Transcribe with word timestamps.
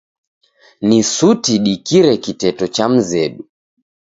Ni 0.87 0.97
suti 1.09 1.53
dikire 1.65 2.13
kiteto 2.23 2.65
cha 2.75 2.85
mzedu. 2.93 3.43